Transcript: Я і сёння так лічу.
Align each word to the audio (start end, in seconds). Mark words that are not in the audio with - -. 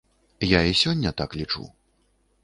Я 0.51 0.61
і 0.69 0.77
сёння 0.79 1.11
так 1.19 1.35
лічу. 1.39 1.63